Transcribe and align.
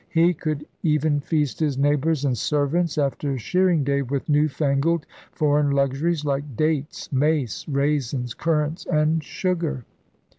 He 0.09 0.33
could 0.33 0.65
even 0.81 1.19
feast 1.19 1.59
his 1.59 1.77
neighbors 1.77 2.25
and 2.25 2.35
servants 2.35 2.97
after 2.97 3.37
shearing 3.37 3.83
day 3.83 4.01
with 4.01 4.29
new 4.29 4.47
fangled 4.47 5.05
foreign 5.31 5.69
luxuries 5.69 6.25
like 6.25 6.55
dates, 6.57 7.11
mace, 7.11 7.67
raisins, 7.67 8.33
currants, 8.33 8.87
and 8.87 9.23
sugar. 9.23 9.85